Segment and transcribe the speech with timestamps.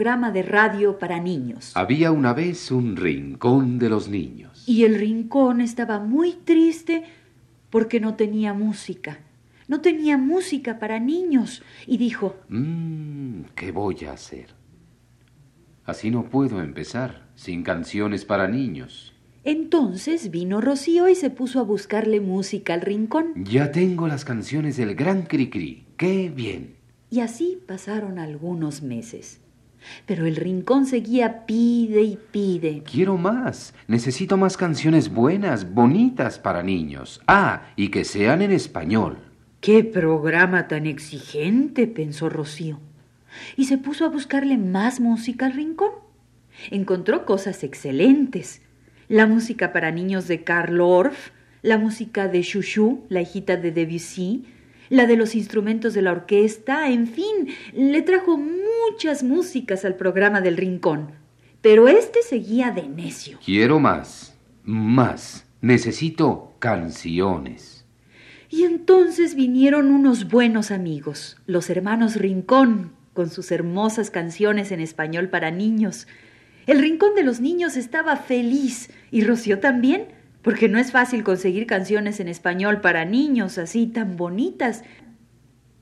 [0.00, 1.72] Programa de radio para niños.
[1.74, 4.64] Había una vez un rincón de los niños.
[4.66, 7.02] Y el rincón estaba muy triste
[7.68, 9.18] porque no tenía música.
[9.68, 11.62] No tenía música para niños.
[11.86, 14.54] Y dijo, Mmm, ¿qué voy a hacer?
[15.84, 19.12] Así no puedo empezar, sin canciones para niños.
[19.44, 23.34] entonces vino Rocío y se puso a buscarle música al rincón.
[23.44, 25.84] Ya tengo las canciones del Gran Cricri.
[25.98, 26.76] ¡Qué bien!
[27.10, 29.40] Y así pasaron algunos meses.
[30.06, 32.82] Pero el rincón seguía pide y pide.
[32.82, 33.74] Quiero más.
[33.86, 37.20] Necesito más canciones buenas, bonitas para niños.
[37.26, 39.18] Ah, y que sean en español.
[39.60, 41.86] ¡Qué programa tan exigente!
[41.86, 42.80] pensó Rocío.
[43.56, 45.90] Y se puso a buscarle más música al rincón.
[46.70, 48.62] Encontró cosas excelentes.
[49.08, 51.30] La música para niños de Karl Orff,
[51.62, 54.46] la música de Chouchou, la hijita de Debussy,
[54.90, 60.42] la de los instrumentos de la orquesta, en fin, le trajo muchas músicas al programa
[60.42, 61.12] del rincón.
[61.62, 63.38] Pero este seguía de necio.
[63.44, 64.34] Quiero más.
[64.64, 65.46] Más.
[65.62, 67.86] Necesito canciones.
[68.50, 75.28] Y entonces vinieron unos buenos amigos, los hermanos Rincón, con sus hermosas canciones en español
[75.28, 76.08] para niños.
[76.66, 80.08] El Rincón de los Niños estaba feliz y Rocío también,
[80.42, 84.82] porque no es fácil conseguir canciones en español para niños así tan bonitas.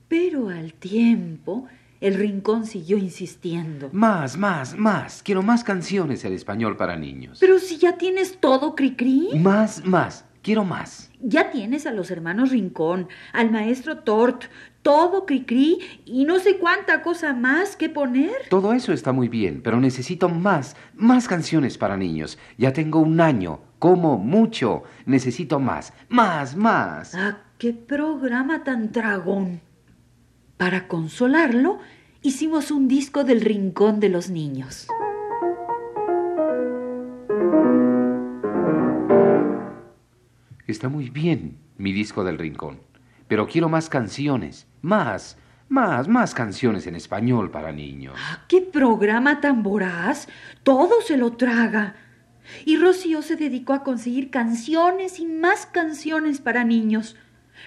[0.08, 1.66] Pero al tiempo,
[2.00, 3.90] el Rincón siguió insistiendo.
[3.92, 5.22] Más, más, más.
[5.22, 7.38] Quiero más canciones en español para niños.
[7.40, 9.30] Pero si ya tienes todo, Cricri.
[9.34, 10.24] Más, más.
[10.42, 11.10] Quiero más.
[11.20, 14.44] Ya tienes a los hermanos Rincón, al maestro Tort,
[14.82, 18.32] todo Cricri y no sé cuánta cosa más que poner.
[18.48, 22.38] Todo eso está muy bien, pero necesito más, más canciones para niños.
[22.56, 24.82] Ya tengo un año, como mucho.
[25.06, 27.14] Necesito más, más, más.
[27.14, 29.60] ¡Ah, qué programa tan dragón!
[30.56, 31.78] Para consolarlo,
[32.22, 34.88] hicimos un disco del Rincón de los Niños.
[40.66, 42.80] Está muy bien mi disco del rincón,
[43.26, 45.38] pero quiero más canciones, más,
[45.70, 48.14] más, más canciones en español para niños.
[48.18, 50.28] ¡Ah, qué programa tan voraz!
[50.64, 51.94] Todo se lo traga.
[52.64, 57.16] Y Rocío se dedicó a conseguir canciones y más canciones para niños.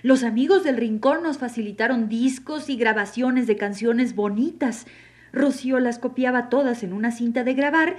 [0.03, 4.87] Los amigos del rincón nos facilitaron discos y grabaciones de canciones bonitas.
[5.33, 7.97] Rocío las copiaba todas en una cinta de grabar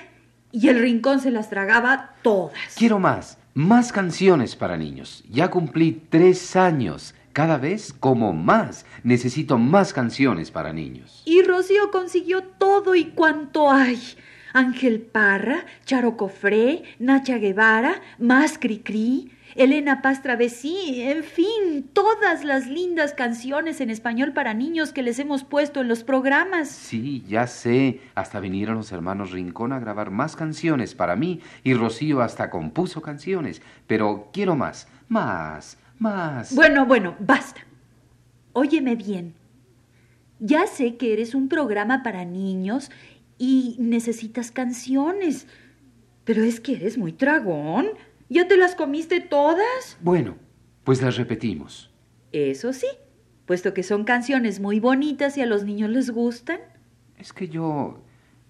[0.50, 2.74] y el rincón se las tragaba todas.
[2.76, 5.24] Quiero más, más canciones para niños.
[5.30, 7.14] Ya cumplí tres años.
[7.32, 8.84] Cada vez como más.
[9.04, 11.22] Necesito más canciones para niños.
[11.24, 13.98] Y Rocío consiguió todo y cuanto hay.
[14.52, 22.66] Ángel Parra, Charo Cofré, Nacha Guevara, Más Cricri, Elena Paz Travesí, en fin, todas las
[22.66, 26.68] lindas canciones en español para niños que les hemos puesto en los programas.
[26.68, 28.00] Sí, ya sé.
[28.14, 33.02] Hasta vinieron los hermanos Rincón a grabar más canciones para mí y Rocío hasta compuso
[33.02, 33.60] canciones.
[33.86, 36.54] Pero quiero más, más, más.
[36.54, 37.60] Bueno, bueno, basta.
[38.54, 39.34] Óyeme bien.
[40.38, 42.90] Ya sé que eres un programa para niños
[43.42, 45.48] y necesitas canciones.
[46.22, 47.88] Pero es que eres muy tragón.
[48.28, 49.98] ¿Ya te las comiste todas?
[50.00, 50.36] Bueno,
[50.84, 51.90] pues las repetimos.
[52.30, 52.86] Eso sí,
[53.44, 56.60] puesto que son canciones muy bonitas y a los niños les gustan.
[57.18, 58.04] Es que yo...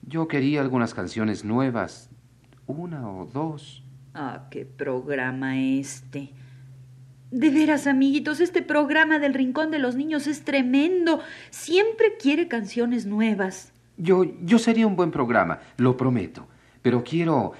[0.06, 2.10] yo quería algunas canciones nuevas.
[2.66, 3.82] Una o dos.
[4.12, 6.34] Ah, qué programa este.
[7.30, 11.21] De veras, amiguitos, este programa del Rincón de los Niños es tremendo.
[11.48, 13.72] Siempre quiere canciones nuevas.
[14.03, 16.49] Yo, yo sería un buen programa, lo prometo.
[16.83, 17.53] Pero quiero...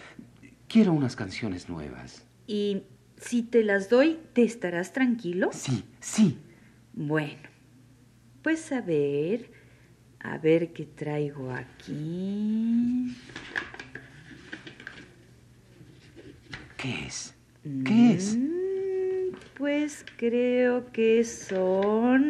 [0.69, 2.25] quiero unas canciones nuevas.
[2.49, 2.83] Y
[3.17, 5.51] si te las doy, ¿te estarás tranquilo?
[5.53, 6.39] Sí, sí.
[6.95, 7.49] Bueno,
[8.43, 9.51] pues a ver,
[10.19, 13.17] a ver qué traigo aquí.
[16.77, 17.35] ¿Qué es?
[17.85, 18.37] ¿Qué es?
[18.37, 22.25] Mm, Pues creo que son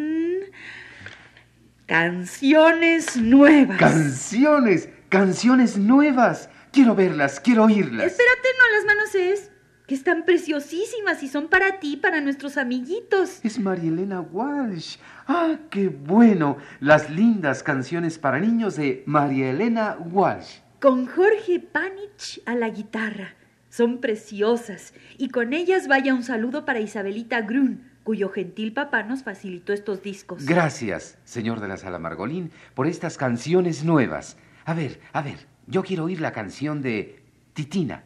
[1.92, 3.76] canciones nuevas.
[3.76, 6.48] Canciones, canciones nuevas.
[6.72, 8.06] Quiero verlas, quiero oírlas.
[8.06, 9.50] Espérate, no las manosees.
[9.86, 13.40] que están preciosísimas y son para ti, para nuestros amiguitos.
[13.44, 14.96] Es Marielena Walsh.
[15.26, 16.56] Ah, qué bueno.
[16.80, 20.60] Las lindas canciones para niños de María Elena Walsh.
[20.80, 23.34] Con Jorge Panich a la guitarra.
[23.68, 24.94] Son preciosas.
[25.18, 30.02] Y con ellas vaya un saludo para Isabelita Grun, cuyo gentil papá nos facilitó estos
[30.02, 30.44] discos.
[30.46, 34.36] Gracias, señor de la Sala Margolín, por estas canciones nuevas.
[34.64, 37.22] A ver, a ver, yo quiero oír la canción de
[37.52, 38.04] Titina.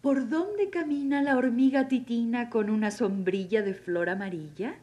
[0.00, 4.76] ¿Por dónde camina la hormiga Titina con una sombrilla de flor amarilla?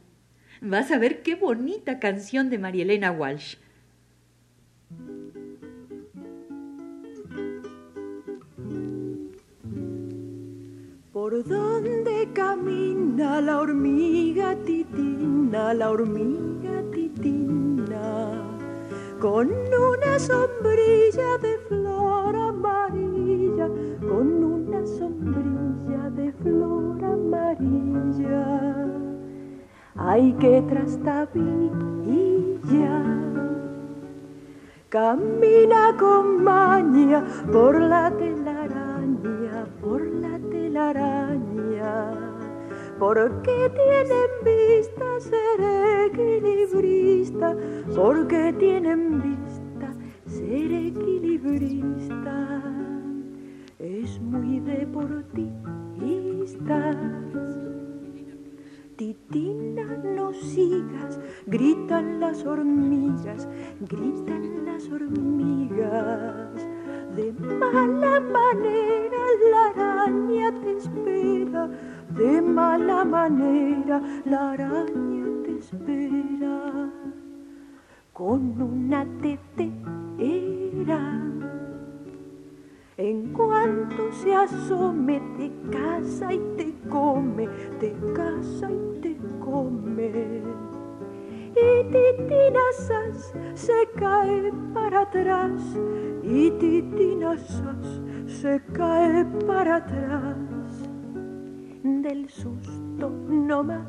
[0.61, 3.55] Vas a ver qué bonita canción de Marielena Walsh.
[11.31, 18.33] ¿Por dónde camina la hormiga titina, la hormiga titina?
[19.21, 23.69] Con una sombrilla de flor amarilla,
[24.01, 28.87] con una sombrilla de flor amarilla.
[29.95, 31.71] Ay, qué trastabilla.
[34.89, 37.23] Camina con maña
[37.53, 38.50] por la telaraña, por la
[42.99, 45.59] Porque tienen vista ser
[46.05, 47.55] equilibrista,
[47.95, 49.93] porque tienen vista
[50.25, 52.61] ser equilibrista.
[53.79, 55.51] Es muy deportista.
[58.95, 63.47] Titina, no sigas, gritan las hormigas,
[63.79, 66.67] gritan las hormigas.
[67.15, 69.17] De mala manera
[69.51, 71.69] la araña te espera,
[72.09, 76.89] de mala manera la araña te espera.
[78.13, 79.71] Con una tetera.
[82.97, 87.47] En cuanto se asome, te casa y te come,
[87.79, 90.43] te casa y te come.
[91.55, 95.61] Y titinasas se cae para atrás,
[96.23, 98.00] y titinasas
[98.41, 100.35] se cae para atrás.
[101.83, 103.83] Del susto no más.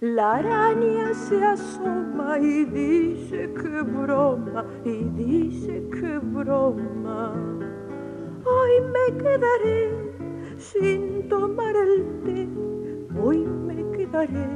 [0.00, 7.32] La araña se asoma y dice que broma, y dice que broma.
[8.44, 9.92] Hoy me quedaré
[10.56, 12.48] sin tomar el té,
[13.22, 13.38] hoy
[13.68, 14.48] me quedaré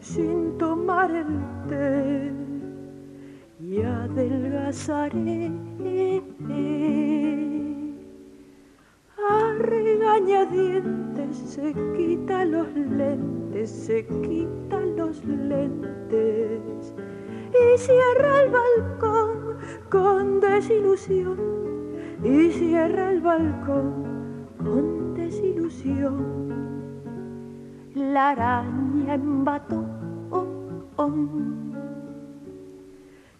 [0.00, 1.26] sin tomar el
[1.68, 2.51] té
[3.62, 5.52] y adelgazaré.
[9.18, 16.92] A regañadientes se quita los lentes, se quita los lentes
[17.52, 19.56] y cierra el balcón
[19.90, 21.38] con desilusión
[22.24, 26.42] y cierra el balcón con desilusión.
[27.94, 29.84] La araña embató.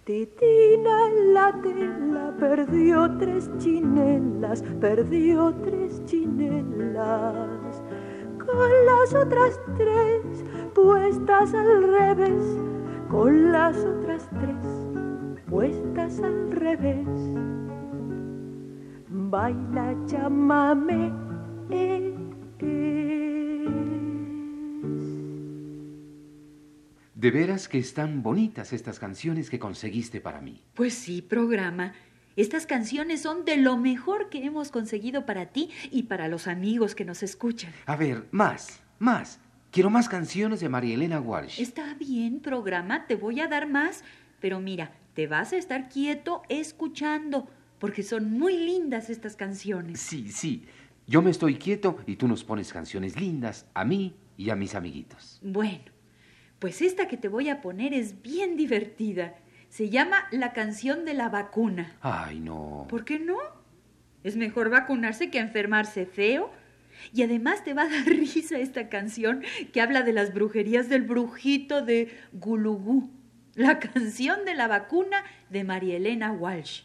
[0.05, 7.81] Titina en la tela perdió tres chinelas, perdió tres chinelas.
[8.37, 10.45] Con las otras tres
[10.75, 12.59] puestas al revés,
[13.09, 17.07] con las otras tres puestas al revés.
[19.09, 21.13] Baila, llámame.
[21.71, 22.22] Eh,
[27.23, 30.61] De veras que están bonitas estas canciones que conseguiste para mí.
[30.75, 31.93] Pues sí, programa.
[32.35, 36.97] Estas canciones son de lo mejor que hemos conseguido para ti y para los amigos
[36.97, 37.73] que nos escuchan.
[37.87, 39.39] A ver, más, más.
[39.71, 41.61] Quiero más canciones de María Elena Walsh.
[41.61, 44.03] Está bien, programa, te voy a dar más,
[44.41, 47.49] pero mira, te vas a estar quieto escuchando,
[47.79, 50.01] porque son muy lindas estas canciones.
[50.01, 50.65] Sí, sí.
[51.07, 54.75] Yo me estoy quieto y tú nos pones canciones lindas a mí y a mis
[54.75, 55.39] amiguitos.
[55.41, 55.93] Bueno,
[56.63, 59.35] pues esta que te voy a poner es bien divertida.
[59.69, 61.97] Se llama La canción de la vacuna.
[62.03, 62.87] Ay, no.
[62.89, 63.37] ¿Por qué no?
[64.23, 66.53] Es mejor vacunarse que enfermarse feo.
[67.13, 69.43] Y además te va a dar risa esta canción
[69.73, 73.11] que habla de las brujerías del brujito de Gulugú.
[73.57, 76.83] La canción de la vacuna de María Elena Walsh.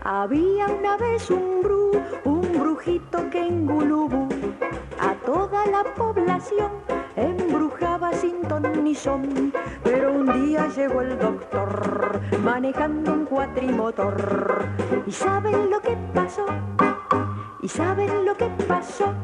[0.00, 2.02] Había una vez un bru,
[7.16, 9.52] embrujaba sin ton ni son.
[9.84, 14.66] Pero un día llegó el doctor manejando un cuatrimotor.
[15.06, 16.46] ¿Y saben lo que pasó?
[17.60, 19.14] ¿Y saben lo que pasó?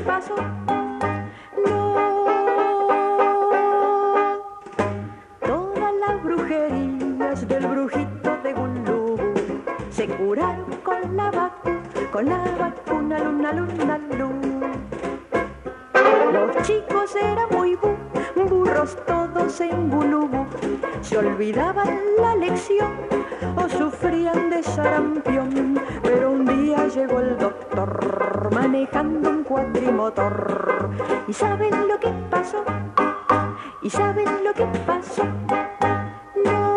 [0.00, 0.36] Pasó?
[1.66, 1.94] No.
[5.40, 9.16] Todas las brujerías del brujito de Gulú
[9.90, 11.80] se curaron con la vacuna,
[12.12, 14.70] con la vacuna, luna, luna, luna.
[16.32, 17.96] Los chicos eran muy bu
[18.48, 20.46] burros todos en Gulubú,
[21.02, 22.92] se olvidaban la lección
[23.56, 25.80] o sufrían de sarampión.
[26.02, 30.90] Pero un día llegó el doctor manejando un cuatrimotor.
[31.26, 32.62] ¿Y saben lo que pasó?
[33.82, 35.24] ¿Y saben lo que pasó?
[36.44, 36.76] No.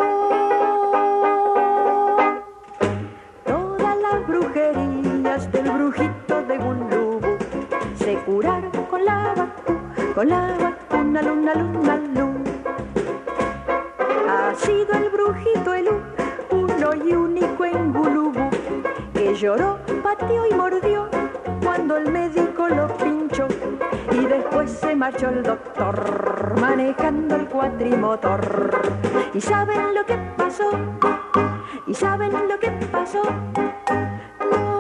[3.46, 7.38] Todas las brujerías del brujito de Gulubú
[7.96, 12.51] se curaron con la vacuna, con la vacuna, luna, luna, luna.
[14.30, 15.89] Ha sido el brujito el
[16.50, 18.50] uno y único en Gulubú
[19.13, 21.23] que lloró, pateó y mordió
[21.86, 23.46] cuando el médico lo pinchó
[24.10, 28.72] y después se marchó el doctor manejando el cuatrimotor.
[29.34, 30.72] ¿Y saben lo que pasó?
[31.86, 33.22] ¿Y saben lo que pasó?
[34.50, 34.80] No.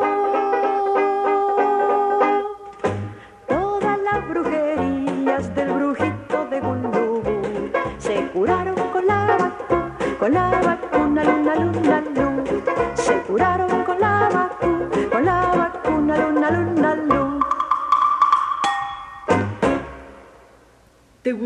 [3.49, 7.21] Todas las brujerías del brujito de Gulubú
[7.97, 9.51] se curaron con la
[10.17, 10.52] con la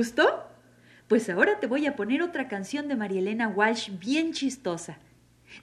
[0.08, 0.48] gustó?
[1.10, 5.00] Pues ahora te voy a poner otra canción de Marielena Walsh bien chistosa.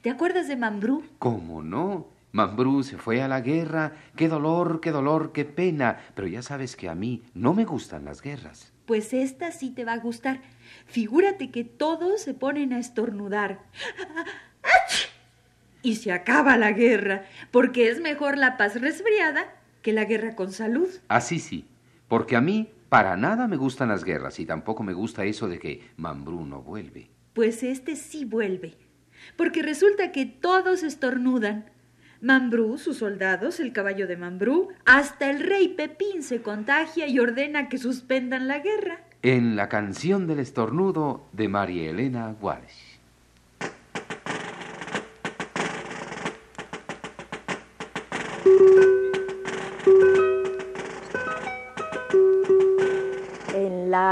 [0.03, 1.03] ¿Te acuerdas de Mambrú?
[1.19, 2.09] ¿Cómo no?
[2.33, 3.93] Mambrú se fue a la guerra.
[4.17, 5.99] Qué dolor, qué dolor, qué pena.
[6.15, 8.71] Pero ya sabes que a mí no me gustan las guerras.
[8.85, 10.43] Pues esta sí te va a gustar.
[10.85, 13.63] Figúrate que todos se ponen a estornudar.
[14.63, 15.09] ¡Ach!
[15.81, 20.53] Y se acaba la guerra, porque es mejor la paz resfriada que la guerra con
[20.53, 20.89] salud.
[21.09, 21.67] Así sí,
[22.09, 25.59] porque a mí para nada me gustan las guerras y tampoco me gusta eso de
[25.59, 27.11] que Mambrú no vuelve.
[27.33, 28.77] Pues este sí vuelve,
[29.37, 31.73] porque resulta que todos estornudan.
[32.21, 37.69] Mambrú, sus soldados, el caballo de Mambrú, hasta el rey Pepín se contagia y ordena
[37.69, 39.01] que suspendan la guerra.
[39.23, 42.84] En la canción del estornudo de María Elena Walsh.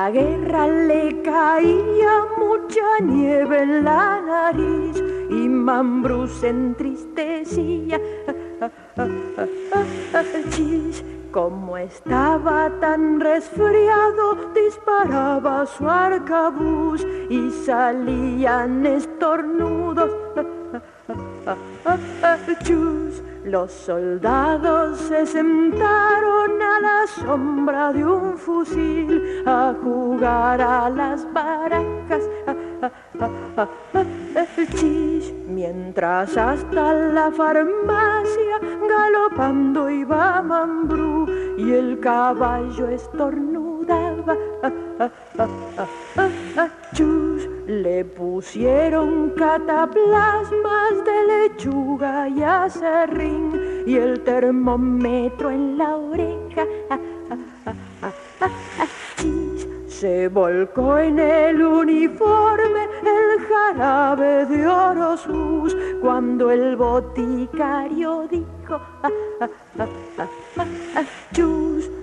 [0.02, 4.96] La guerra le caía mucha nieve en la nariz
[5.30, 8.00] y Mambrú se entristecía.
[11.30, 20.10] Como estaba tan resfriado, disparaba su arcabuz y salían estornudos.
[22.64, 31.26] Chus, los soldados se sentaron a la sombra de un fusil a jugar a las
[31.32, 32.22] barajas.
[34.74, 44.36] Chis, mientras hasta la farmacia galopando iba Mambrú y el caballo estornudaba.
[46.94, 47.31] Chus,
[47.80, 56.66] le pusieron cataplasmas de lechuga y acerrín y el termómetro en la oreja.
[59.88, 68.80] Se volcó en el uniforme el jarabe de Orosus cuando el boticario dijo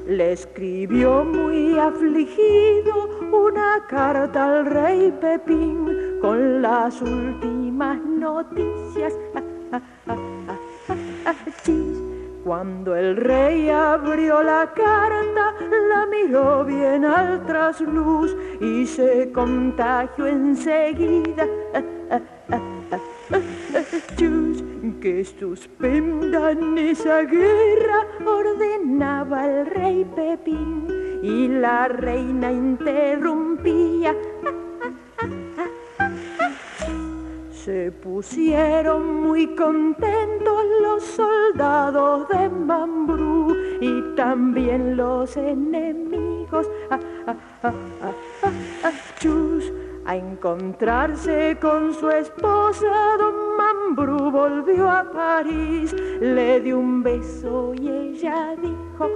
[0.10, 9.14] le escribió muy afligido una carta al rey Pepín con las últimas noticias.
[12.44, 15.54] Cuando el rey abrió la carta,
[15.90, 21.46] la miró bien al trasluz y se contagió enseguida.
[25.00, 30.88] Que suspendan esa guerra, ordenaba el rey Pepín
[31.24, 34.14] y la reina interrumpía.
[37.52, 46.68] Se pusieron muy contentos los soldados de Mambrú y también los enemigos.
[49.20, 49.72] Chus,
[50.10, 57.88] A encontrarse con su esposa, don Mambrú volvió a París, le dio un beso y
[57.90, 59.08] ella dijo,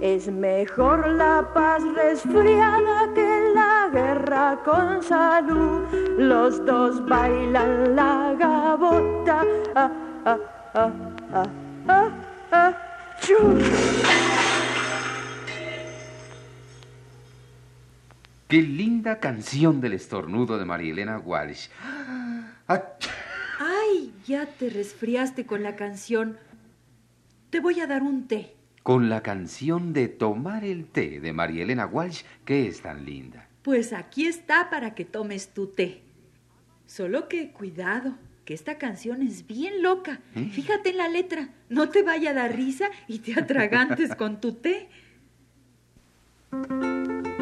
[0.00, 5.86] es mejor la paz resfriada que la guerra con salud.
[6.18, 9.44] Los dos bailan la gabota.
[9.76, 9.90] Ah,
[10.24, 10.36] ah,
[11.32, 11.46] ah,
[18.52, 21.68] Qué linda canción del estornudo de María Elena Walsh.
[22.68, 26.36] Ay, ya te resfriaste con la canción.
[27.48, 28.54] Te voy a dar un té.
[28.82, 33.48] Con la canción de Tomar el té de María Elena Walsh, que es tan linda.
[33.62, 36.02] Pues aquí está para que tomes tu té.
[36.84, 40.20] Solo que cuidado, que esta canción es bien loca.
[40.34, 40.50] ¿Eh?
[40.52, 41.48] Fíjate en la letra.
[41.70, 44.90] No te vaya a dar risa y te atragantes con tu té.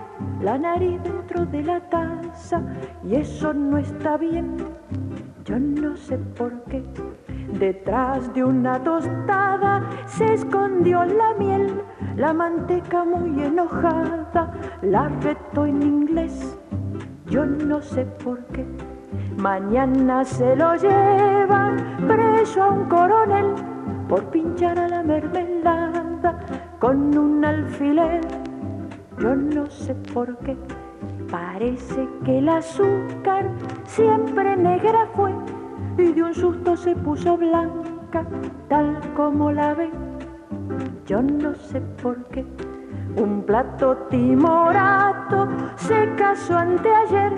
[0.43, 2.61] la nariz dentro de la taza
[3.03, 4.57] y eso no está bien.
[5.45, 6.83] Yo no sé por qué.
[7.59, 11.81] Detrás de una tostada se escondió la miel,
[12.15, 16.57] la manteca muy enojada la retó en inglés.
[17.27, 18.65] Yo no sé por qué.
[19.37, 23.55] Mañana se lo llevan preso a un coronel
[24.07, 26.39] por pinchar a la mermelada
[26.79, 28.50] con un alfiler.
[29.21, 30.57] Yo no sé por qué.
[31.29, 33.51] Parece que el azúcar
[33.85, 35.31] siempre negra fue
[35.99, 38.25] y de un susto se puso blanca,
[38.67, 39.91] tal como la ve.
[41.05, 42.43] Yo no sé por qué.
[43.15, 47.33] Un plato timorato se casó anteayer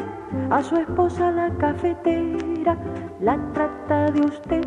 [0.51, 2.77] a su esposa la cafetera,
[3.19, 4.65] la trata de usted.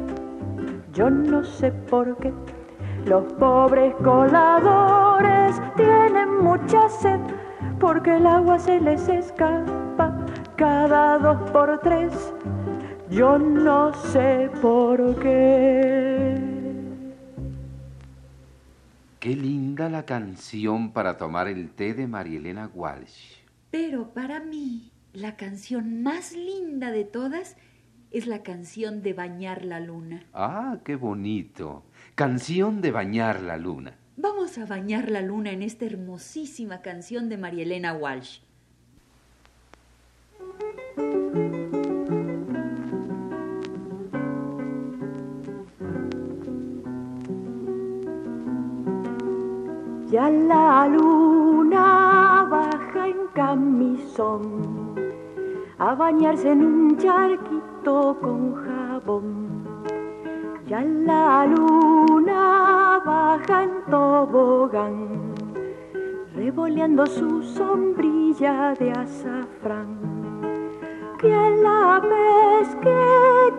[0.92, 2.34] Yo no sé por qué.
[3.06, 7.20] Los pobres coladores tienen mucha sed
[7.78, 12.12] porque el agua se les escapa cada dos por tres.
[13.08, 16.34] Yo no sé por qué.
[19.20, 23.36] Qué linda la canción para tomar el té de María Elena Walsh.
[23.70, 27.56] Pero para mí, la canción más linda de todas
[28.10, 30.24] es la canción de Bañar la Luna.
[30.32, 31.84] Ah, qué bonito.
[32.14, 33.98] Canción de bañar la luna.
[34.16, 38.40] Vamos a bañar la luna en esta hermosísima canción de María Elena Walsh.
[50.10, 54.94] Ya la luna baja en camisón
[55.78, 59.62] a bañarse en un charquito con jabón.
[60.66, 65.34] Ya la luna baja en tobogán,
[66.34, 69.98] revoleando su sombrilla de azafrán.
[71.20, 71.28] Que
[71.62, 73.02] la pesque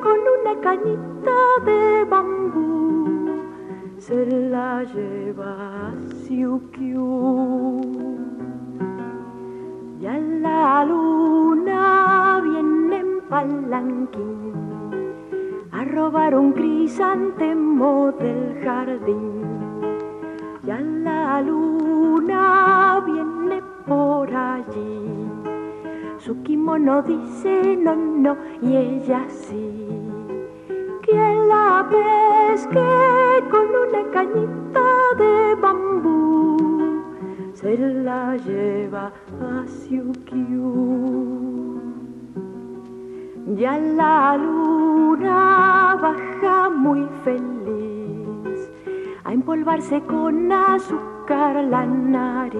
[0.04, 3.40] con una cañita de bambú,
[3.98, 5.94] se la lleva a
[6.26, 7.82] Siukiu.
[10.02, 12.17] Ya la luna
[13.30, 14.54] palanquín
[15.72, 19.44] a robar un crisantemo del jardín.
[20.64, 25.30] Ya la luna viene por allí.
[26.18, 29.88] Su kimono dice no, no, y ella sí.
[31.02, 32.80] Que la pesque
[33.50, 34.88] con una cañita
[35.18, 37.04] de bambú,
[37.54, 39.12] se la lleva
[39.42, 41.37] a Siukiu.
[43.56, 48.70] Ya la luna baja muy feliz
[49.24, 52.60] a empolvarse con azúcar la nariz.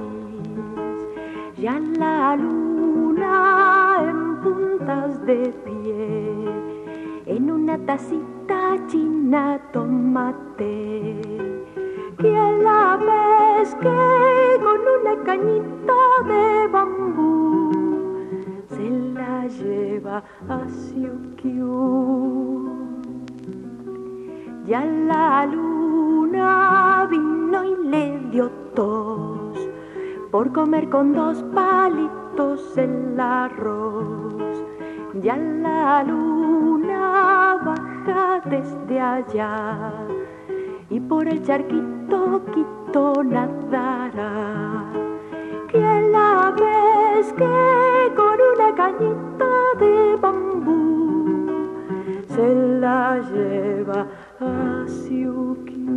[1.58, 11.20] Ya la luna en puntas de pie, en una tacita china tomate.
[12.18, 12.32] Que
[12.64, 13.90] la pesque
[14.64, 17.57] con una cañita de bambú
[20.22, 21.78] se la lleva a Siukiu.
[24.66, 29.58] Ya la luna vino y le dio tos
[30.32, 34.64] por comer con dos palitos el arroz.
[35.22, 39.92] Ya la luna baja desde allá
[40.90, 44.84] y por el charquito quito nadará.
[45.70, 49.47] Que la ves que con una cañita
[49.80, 51.48] de bambú
[52.28, 54.08] se la lleva
[54.40, 55.88] a Siukiu.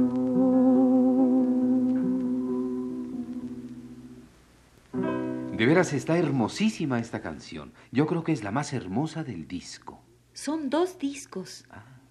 [5.57, 7.73] De veras está hermosísima esta canción.
[7.93, 10.01] Yo creo que es la más hermosa del disco.
[10.33, 11.67] Son dos discos.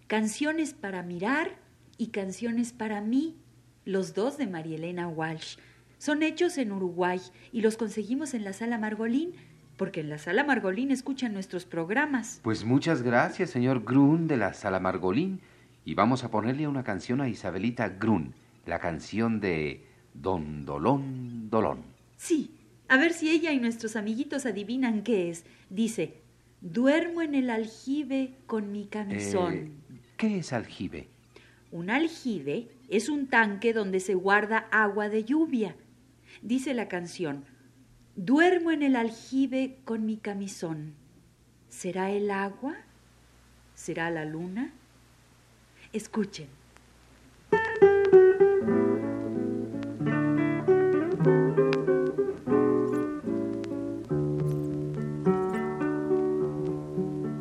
[0.07, 1.57] Canciones para mirar
[1.97, 3.37] y Canciones para mí,
[3.85, 5.57] los dos de María Elena Walsh.
[5.97, 7.19] Son hechos en Uruguay
[7.51, 9.33] y los conseguimos en la sala Margolín,
[9.79, 12.41] porque en la sala Margolín escuchan nuestros programas.
[12.43, 15.39] Pues muchas gracias, señor Grun de la sala Margolín.
[15.85, 18.33] Y vamos a ponerle una canción a Isabelita Grun,
[18.65, 21.83] la canción de Don Dolón Dolón.
[22.17, 22.51] Sí,
[22.89, 25.45] a ver si ella y nuestros amiguitos adivinan qué es.
[25.69, 26.15] Dice,
[26.59, 29.53] duermo en el aljibe con mi camisón.
[29.53, 29.71] Eh,
[30.17, 31.07] ¿Qué es aljibe?
[31.71, 35.77] Un aljibe es un tanque donde se guarda agua de lluvia.
[36.41, 37.45] Dice la canción,
[38.25, 40.93] duermo en el aljibe con mi camisón.
[41.69, 42.75] ¿Será el agua?
[43.75, 44.73] ¿Será la luna?
[45.93, 46.49] Escuchen.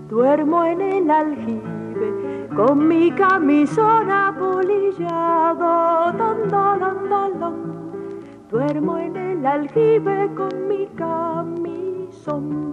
[0.08, 6.12] Duermo en el aljibe con mi camisón apolillado,
[8.48, 12.68] duermo en el aljibe con mi camisón.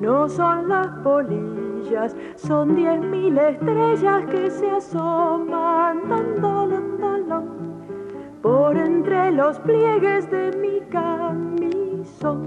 [0.00, 6.02] No son las polillas, son diez mil estrellas que se asoman,
[8.42, 12.42] por entre los pliegues de mi camisón.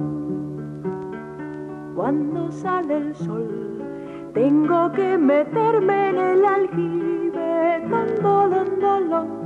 [1.96, 3.82] Cuando sale el sol,
[4.34, 7.82] tengo que meterme en el aljibe,
[9.10, 9.45] don,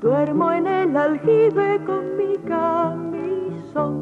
[0.00, 4.00] Duermo en el aljibe con mi camisón.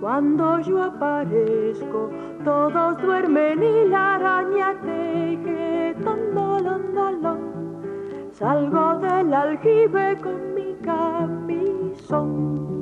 [0.00, 2.10] Cuando yo aparezco,
[2.44, 6.32] todos duermen y la araña teje, don,
[8.32, 12.72] Salgo del aljibe con mi camisón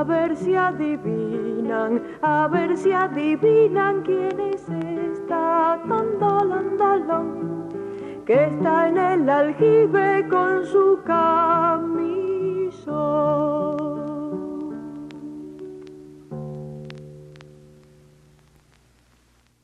[0.00, 5.19] a ver si adivinan, a ver si adivinan quién es esta
[8.30, 12.20] que está en el aljibe con su camisón.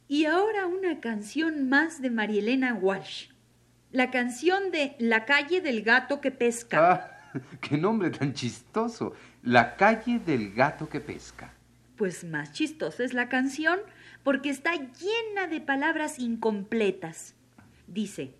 [0.08, 3.28] Y ahora una canción más de Marielena Walsh.
[3.92, 7.12] La canción de La calle del gato que pesca.
[7.32, 9.12] Ah, ¡Qué nombre tan chistoso!
[9.44, 11.52] La calle del gato que pesca.
[11.94, 13.78] Pues más chistosa es la canción
[14.24, 17.36] porque está llena de palabras incompletas.
[17.86, 18.34] Dice,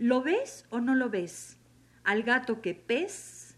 [0.00, 1.58] ¿lo ves o no lo ves?
[2.02, 3.56] Al gato que pes.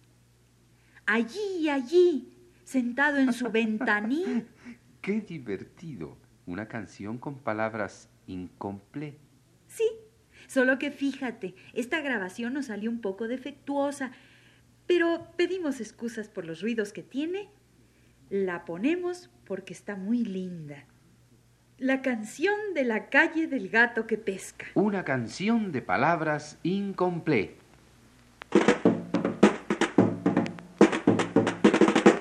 [1.07, 4.47] Allí, allí, sentado en su ventanín.
[5.01, 6.19] ¡Qué divertido!
[6.45, 9.23] Una canción con palabras incompletas.
[9.69, 9.89] Sí,
[10.49, 14.13] solo que fíjate, esta grabación nos salió un poco defectuosa
[14.87, 17.49] pero pedimos excusas por los ruidos que tiene.
[18.29, 20.87] La ponemos porque está muy linda.
[21.83, 24.67] La canción de la calle del gato que pesca.
[24.75, 27.61] Una canción de palabras incompleta.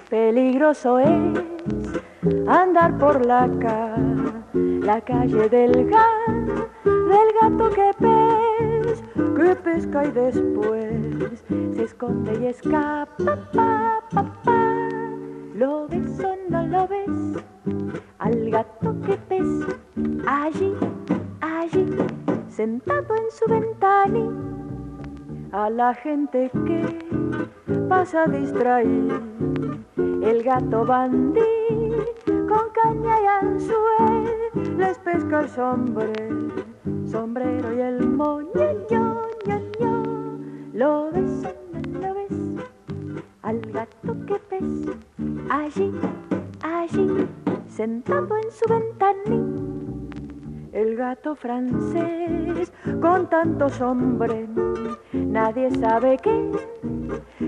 [0.10, 1.08] Peligroso es
[2.48, 3.46] andar por la,
[4.56, 11.44] la calle del, gato, del gato que pesca, que pesca y después
[11.76, 13.06] se esconde y escapa.
[13.54, 14.80] Pa, pa, pa.
[15.54, 18.01] ¿Lo ves o no lo ves?
[18.22, 19.76] Al gato que pesca
[20.28, 20.76] allí,
[21.42, 21.86] allí,
[22.50, 24.30] sentado en su ventana
[25.52, 27.00] a la gente que
[27.90, 29.20] pasa distraído
[29.98, 31.42] el gato bandí
[32.28, 36.52] con caña y anzuel les pesca el sombrero,
[37.10, 38.52] sombrero y el moño,
[38.92, 39.22] ño,
[39.80, 40.04] ño,
[40.74, 41.44] Lo ves,
[42.00, 42.66] lo ves,
[43.42, 44.92] al gato que pesa
[45.50, 45.92] allí,
[46.62, 47.28] allí,
[47.82, 49.72] sentado en su ventanilla
[50.72, 54.48] el gato francés con tantos hombres,
[55.14, 56.52] nadie sabe qué,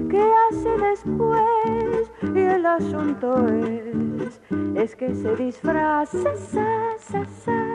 [0.10, 2.12] qué hace después.
[2.34, 4.42] Y el asunto es,
[4.76, 7.66] es que se disfraza, sa, sa, sa,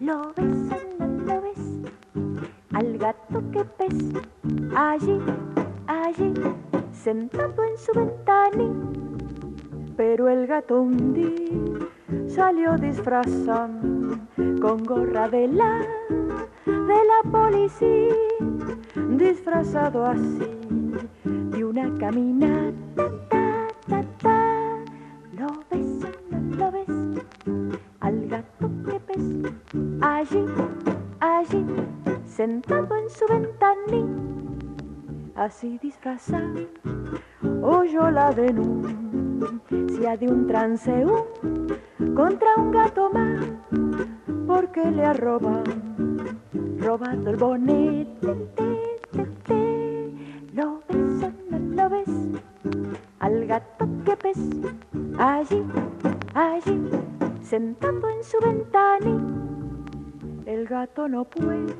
[0.00, 0.86] lo besan
[2.98, 3.94] gato que pes,
[4.74, 5.18] allí,
[5.86, 6.34] allí,
[6.92, 9.25] sentado en su ventanilla.
[9.96, 11.88] Pero el gato un día
[12.28, 13.70] salió disfrazado
[14.60, 15.80] con gorra de la,
[16.66, 18.14] de la policía,
[19.16, 20.50] disfrazado así
[21.24, 24.84] de una caminata, ta, ta, ta.
[25.32, 26.06] Lo ves,
[26.58, 27.24] lo ves,
[28.00, 29.52] al gato que ves,
[30.02, 30.44] allí,
[31.20, 31.64] allí,
[32.26, 34.06] sentado en su ventanilla,
[35.36, 36.66] así disfrazado,
[37.62, 41.78] oyó la denuncia de un transeúnte
[42.14, 43.44] contra un gato más
[44.46, 45.64] porque le ha robado,
[46.78, 48.34] robado el bonete.
[50.54, 52.08] Lo ves no lo ves
[53.18, 54.38] al gato que ves
[55.18, 55.62] allí,
[56.34, 56.90] allí,
[57.42, 59.20] sentado en su ventana.
[60.46, 61.74] El gato no puede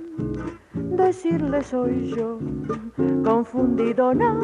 [0.75, 2.38] decirle soy yo,
[3.25, 4.40] confundido no,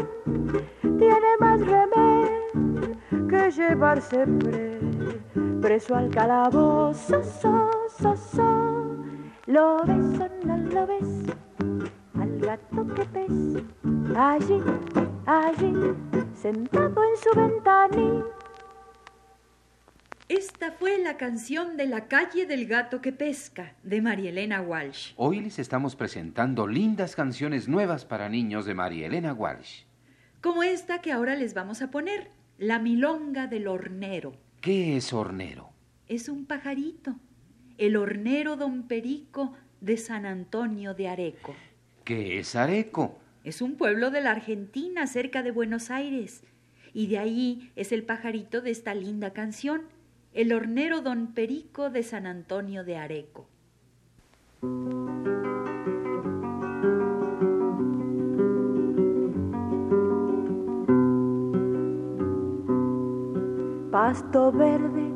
[0.81, 2.42] tiene más remedio
[3.33, 4.27] que llevarse
[5.63, 9.05] preso al calabozo, so, so, so.
[9.47, 11.35] Lo ves o no lo ves,
[12.15, 13.65] al gato que ves,
[14.15, 14.61] allí,
[15.25, 15.73] allí,
[16.35, 18.25] sentado en su ventana.
[20.29, 25.13] Esta fue la canción de la calle del gato que pesca, de María Elena Walsh.
[25.17, 29.85] Hoy les estamos presentando lindas canciones nuevas para niños de María Elena Walsh.
[30.43, 32.31] Como esta que ahora les vamos a poner,
[32.63, 34.35] La Milonga del Hornero.
[34.61, 35.71] ¿Qué es hornero?
[36.07, 37.17] Es un pajarito,
[37.77, 41.57] el hornero don Perico de San Antonio de Areco.
[42.05, 43.19] ¿Qué es Areco?
[43.43, 46.45] Es un pueblo de la Argentina, cerca de Buenos Aires.
[46.95, 49.83] Y de ahí es el pajarito de esta linda canción,
[50.33, 53.49] el hornero don Perico de San Antonio de Areco.
[63.93, 65.13] Pasto verde,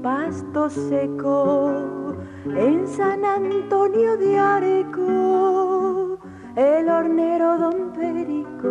[0.00, 2.14] pasto seco,
[2.46, 6.18] en San Antonio de Areco,
[6.54, 8.68] el hornero don Perico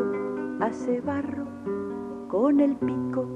[0.61, 1.45] hace barro
[2.29, 3.27] con el pico.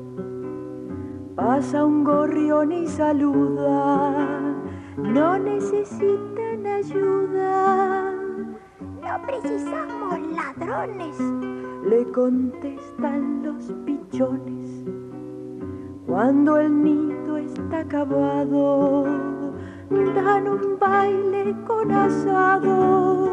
[1.36, 4.56] Pasa un gorrión y saluda,
[4.96, 8.14] no necesitan ayuda.
[9.02, 11.20] No precisamos ladrones,
[11.86, 14.86] le contestan los pichones
[16.06, 19.06] cuando el nido está acabado,
[20.16, 23.32] dan un baile con asado.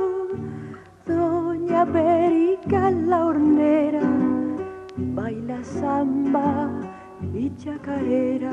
[1.07, 4.01] Doña Perica la hornera
[4.97, 6.71] baila samba
[7.35, 8.53] y chacarera.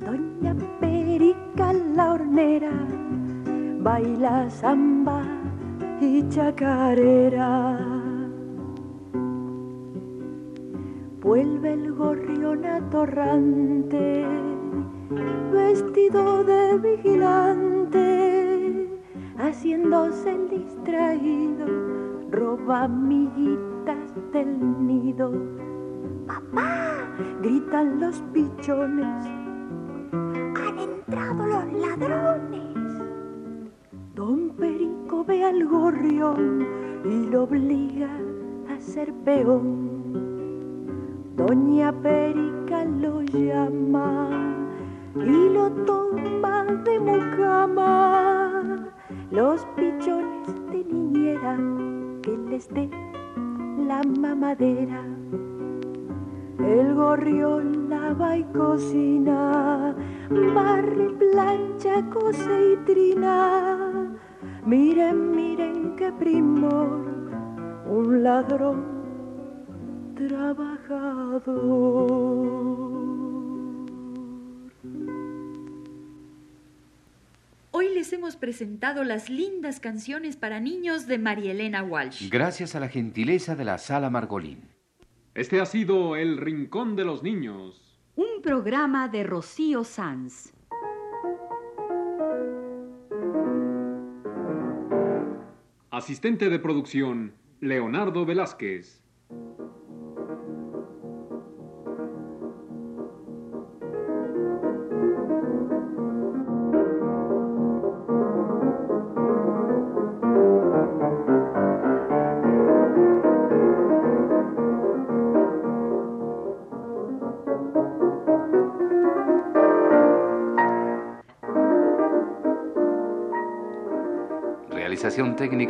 [0.00, 2.72] Doña Perica la hornera
[3.80, 5.22] baila samba
[6.00, 7.89] y chacarera.
[11.20, 14.24] Vuelve el gorrión atorrante,
[15.52, 18.88] vestido de vigilante,
[19.36, 21.66] haciéndose el distraído,
[22.30, 25.32] roba amiguitas del nido.
[26.26, 27.06] ¡Papá!
[27.42, 29.26] gritan los pichones.
[30.12, 32.60] ¡Han entrado los ladrones!
[34.14, 36.66] Don Perico ve al gorrión
[37.04, 38.10] y lo obliga
[38.70, 39.89] a ser peón.
[41.40, 44.28] Doña Perica lo llama
[45.16, 48.92] y lo toma de mucama.
[49.30, 51.56] Los pichones de niñera
[52.20, 52.90] que les dé
[53.88, 55.02] la mamadera.
[56.58, 59.96] El gorrión lava y cocina,
[60.54, 64.12] barre, plancha, cose y trina.
[64.66, 67.00] Miren, miren qué primor,
[67.86, 68.99] un ladrón
[70.28, 72.10] trabajador.
[77.70, 82.28] Hoy les hemos presentado las lindas canciones para niños de María Elena Walsh.
[82.28, 84.68] Gracias a la gentileza de la Sala Margolín.
[85.34, 87.98] Este ha sido El Rincón de los Niños.
[88.16, 90.52] Un programa de Rocío Sanz.
[95.90, 98.99] Asistente de producción, Leonardo Velázquez.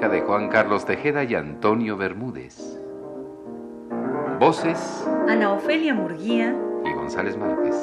[0.08, 2.80] De Juan Carlos Tejeda y Antonio Bermúdez.
[4.40, 7.76] Voces Ana Ofelia Murguía y González Márquez.